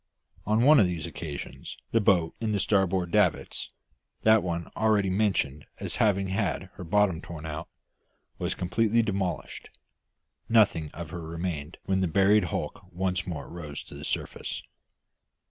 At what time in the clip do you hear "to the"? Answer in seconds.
13.83-14.03